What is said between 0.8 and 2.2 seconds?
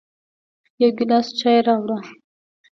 يو ګیلاس چای راوړه